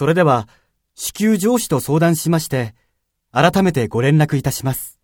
[0.00, 0.48] それでは、
[0.94, 2.74] 至急上司と相談しまして、
[3.32, 4.98] 改めてご連絡いたします。